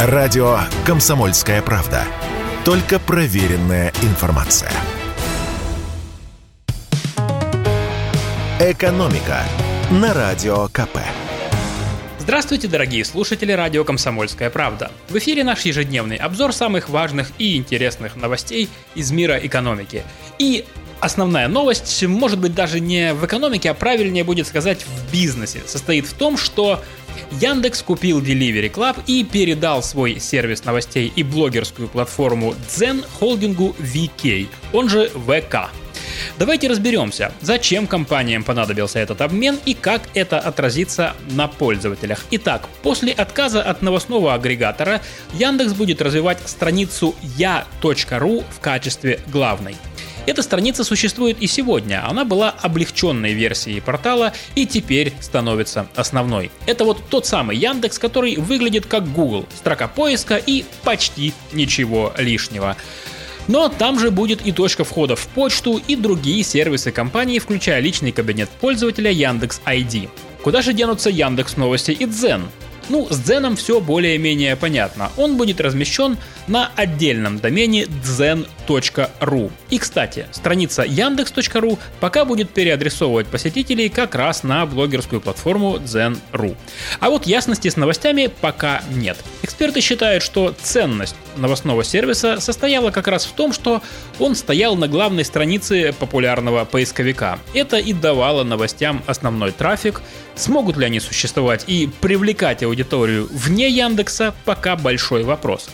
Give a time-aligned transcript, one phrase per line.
[0.00, 2.04] Радио «Комсомольская правда».
[2.64, 4.70] Только проверенная информация.
[8.60, 9.42] «Экономика»
[9.90, 10.98] на Радио КП.
[12.20, 14.92] Здравствуйте, дорогие слушатели радио «Комсомольская правда».
[15.08, 20.04] В эфире наш ежедневный обзор самых важных и интересных новостей из мира экономики.
[20.38, 20.64] И
[21.00, 26.06] основная новость, может быть даже не в экономике, а правильнее будет сказать в бизнесе, состоит
[26.06, 26.84] в том, что
[27.40, 34.48] Яндекс купил Delivery Club и передал свой сервис новостей и блогерскую платформу Zen холдингу VK,
[34.72, 35.70] он же ВК.
[36.38, 42.24] Давайте разберемся, зачем компаниям понадобился этот обмен и как это отразится на пользователях.
[42.30, 45.00] Итак, после отказа от новостного агрегатора
[45.34, 49.76] Яндекс будет развивать страницу я.ру в качестве главной.
[50.28, 52.06] Эта страница существует и сегодня.
[52.06, 56.50] Она была облегченной версией портала и теперь становится основной.
[56.66, 59.46] Это вот тот самый Яндекс, который выглядит как Google.
[59.56, 62.76] Строка поиска и почти ничего лишнего.
[63.46, 68.12] Но там же будет и точка входа в почту и другие сервисы компании, включая личный
[68.12, 70.10] кабинет пользователя Яндекс ID.
[70.42, 72.42] Куда же денутся Яндекс Новости и Дзен?
[72.88, 75.10] Ну, с Дзеном все более-менее понятно.
[75.16, 79.50] Он будет размещен на отдельном домене zen.ru.
[79.70, 86.56] И, кстати, страница yandex.ru пока будет переадресовывать посетителей как раз на блогерскую платформу Zen.ru.
[87.00, 89.18] А вот ясности с новостями пока нет.
[89.48, 93.80] Эксперты считают, что ценность новостного сервиса состояла как раз в том, что
[94.18, 97.38] он стоял на главной странице популярного поисковика.
[97.54, 100.02] Это и давало новостям основной трафик,
[100.38, 105.68] Смогут ли они существовать и привлекать аудиторию вне Яндекса, пока большой вопрос.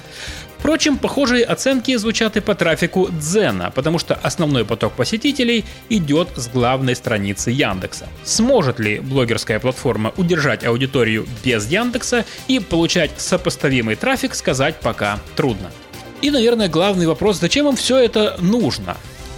[0.64, 6.48] Впрочем, похожие оценки звучат и по трафику Дзена, потому что основной поток посетителей идет с
[6.48, 8.08] главной страницы Яндекса.
[8.24, 15.70] Сможет ли блогерская платформа удержать аудиторию без Яндекса и получать сопоставимый трафик, сказать пока трудно.
[16.22, 18.96] И, наверное, главный вопрос, зачем им все это нужно?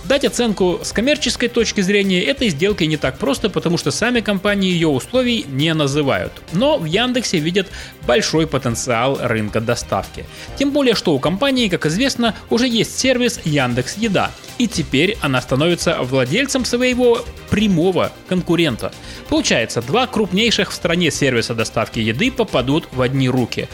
[0.09, 4.71] Дать оценку с коммерческой точки зрения этой сделкой не так просто, потому что сами компании
[4.71, 6.33] ее условий не называют.
[6.53, 7.67] Но в Яндексе видят
[8.07, 10.25] большой потенциал рынка доставки.
[10.57, 14.31] Тем более, что у компании, как известно, уже есть сервис Яндекс Еда.
[14.59, 18.93] И теперь она становится владельцем своего прямого конкурента.
[19.29, 23.69] Получается, два крупнейших в стране сервиса доставки еды попадут в одни руки.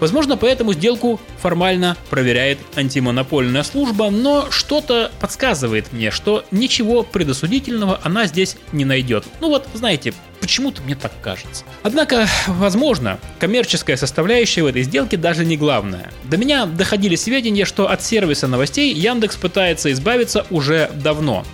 [0.00, 8.26] Возможно, поэтому сделку формально проверяет антимонопольная служба, но что-то подсказывает мне, что ничего предосудительного она
[8.26, 9.24] здесь не найдет.
[9.40, 11.64] Ну вот, знаете, Почему-то мне так кажется.
[11.82, 16.12] Однако, возможно, коммерческая составляющая в этой сделке даже не главная.
[16.24, 21.44] До меня доходили сведения, что от сервиса новостей Яндекс пытается избавиться уже давно.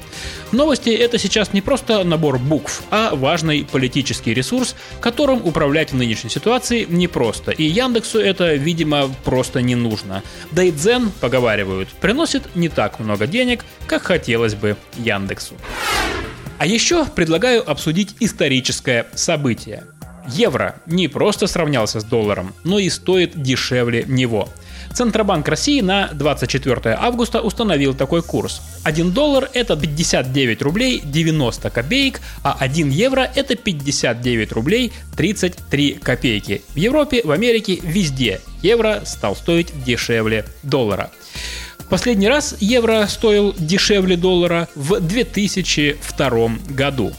[0.52, 6.28] Новости это сейчас не просто набор букв, а важный политический ресурс, которым управлять в нынешней
[6.28, 7.52] ситуации непросто.
[7.52, 10.22] И Яндексу это, видимо, просто не нужно.
[10.50, 15.54] Да и Дзен, поговаривают, приносит не так много денег, как хотелось бы Яндексу.
[16.58, 19.84] А еще предлагаю обсудить историческое событие.
[20.28, 24.48] Евро не просто сравнялся с долларом, но и стоит дешевле него.
[24.94, 28.62] Центробанк России на 24 августа установил такой курс.
[28.84, 36.62] 1 доллар это 59 рублей 90 копеек, а 1 евро это 59 рублей 33 копейки.
[36.74, 41.10] В Европе, в Америке, везде евро стал стоить дешевле доллара.
[41.88, 47.12] Последний раз евро стоил дешевле доллара в 2002 году.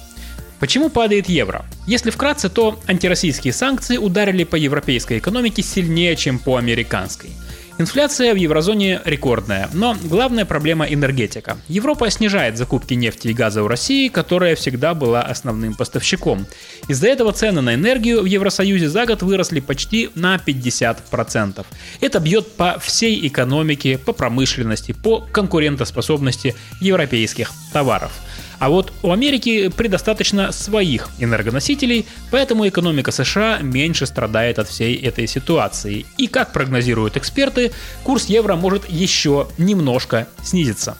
[0.60, 1.66] Почему падает евро?
[1.86, 7.32] Если вкратце, то антироссийские санкции ударили по европейской экономике сильнее, чем по американской.
[7.80, 11.58] Инфляция в еврозоне рекордная, но главная проблема энергетика.
[11.68, 16.46] Европа снижает закупки нефти и газа у России, которая всегда была основным поставщиком.
[16.88, 21.66] Из-за этого цены на энергию в Евросоюзе за год выросли почти на 50%.
[22.00, 28.12] Это бьет по всей экономике, по промышленности, по конкурентоспособности европейских товаров.
[28.60, 35.28] А вот у Америки предостаточно своих энергоносителей, поэтому экономика США меньше страдает от всей этой
[35.28, 36.06] ситуации.
[36.18, 37.72] И как прогнозируют эксперты,
[38.04, 40.98] курс евро может еще немножко снизиться.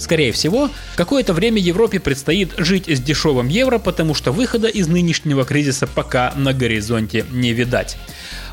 [0.00, 5.44] Скорее всего, какое-то время Европе предстоит жить с дешевым евро, потому что выхода из нынешнего
[5.44, 7.98] кризиса пока на горизонте не видать.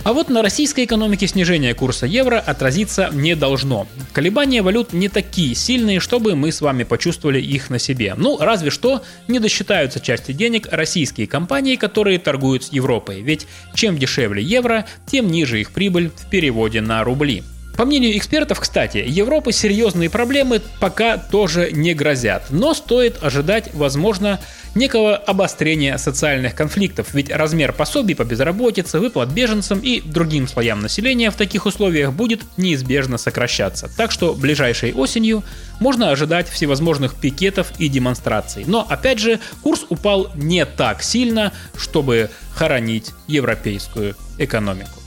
[0.03, 3.87] А вот на российской экономике снижение курса евро отразиться не должно.
[4.13, 8.13] Колебания валют не такие сильные, чтобы мы с вами почувствовали их на себе.
[8.15, 13.21] Ну, разве что не досчитаются части денег российские компании, которые торгуют с Европой.
[13.21, 17.43] Ведь чем дешевле евро, тем ниже их прибыль в переводе на рубли.
[17.77, 24.39] По мнению экспертов, кстати, Европы серьезные проблемы пока тоже не грозят, но стоит ожидать, возможно,
[24.73, 31.29] некого обострения социальных конфликтов, ведь размер пособий по безработице, выплат беженцам и другим слоям населения
[31.29, 33.91] в таких условиях будет неизбежно сокращаться.
[33.95, 35.43] Так что ближайшей осенью
[35.79, 38.63] можно ожидать всевозможных пикетов и демонстраций.
[38.65, 45.06] Но опять же, курс упал не так сильно, чтобы хоронить европейскую экономику.